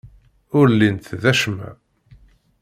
Ur 0.59 0.67
llint 0.77 1.07
d 1.21 1.23
acemma. 1.31 1.69